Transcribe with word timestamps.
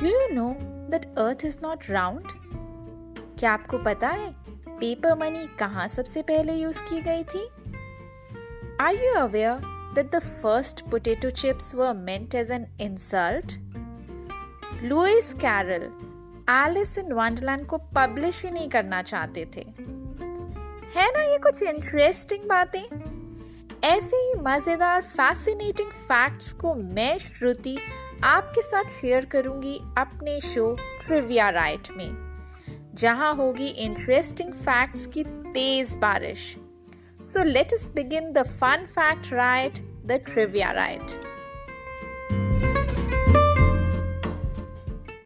Do 0.00 0.06
you 0.06 0.28
know 0.32 0.56
that 0.62 1.04
earth 1.18 1.44
is 1.44 1.58
not 1.62 1.90
round 1.90 2.22
क्या 3.38 3.52
आपको 3.52 3.78
पता 3.78 4.08
है 4.08 4.34
पेपर 4.68 5.18
मनी 5.18 5.46
कहाँ 5.58 5.88
सबसे 5.88 6.22
पहले 6.22 6.54
यूज़ 6.54 6.82
की 6.82 7.00
गई 7.00 7.24
थी? 7.24 7.48
Are 8.80 8.94
you 8.94 9.14
aware 9.14 9.58
that 9.94 10.10
the 10.10 10.18
first 10.18 10.90
potato 10.90 11.30
chips 11.30 11.74
were 11.74 11.94
meant 11.94 12.34
as 12.34 12.50
an 12.50 12.66
insult 12.80 13.52
Lewis 14.82 15.34
Carroll 15.34 15.82
Alice 16.50 16.98
in 16.98 17.12
Wonderland 17.12 17.66
को 17.66 17.78
पब्लिश 17.78 18.44
ही 18.44 18.50
नहीं 18.50 18.68
करना 18.68 19.02
चाहते 19.02 19.48
थे। 19.56 19.66
है 20.94 21.12
ना 21.12 21.22
ये 21.22 21.38
कुछ 21.38 21.62
इंटरेस्टिंग 21.62 22.48
बातें? 22.48 23.09
ऐसे 23.84 24.16
ही 24.16 24.32
मज़ेदार 24.42 25.02
फैसिनेटिंग 25.02 25.90
फैक्ट्स 25.90 26.52
को 26.52 26.74
मैं, 26.74 27.18
श्रुति, 27.18 27.76
आपके 28.24 28.62
साथ 28.62 28.88
शेयर 28.90 29.24
करूँगी 29.24 29.76
अपने 29.98 30.40
शो 30.40 30.74
ट्रिविया 31.06 31.48
राइट 31.50 31.88
में, 31.96 32.10
जहाँ 32.94 33.34
होगी 33.34 33.66
इंटरेस्टिंग 33.66 34.52
फैक्ट्स 34.54 35.06
की 35.06 35.24
तेज 35.24 35.96
बारिश। 35.96 36.44
So 37.24 37.44
let 37.44 37.72
us 37.74 37.90
begin 37.94 38.32
the 38.32 38.42
fun 38.50 38.86
fact 38.90 39.32
right 39.32 39.78
the 40.06 40.20
trivia 40.26 40.70
right 40.72 41.29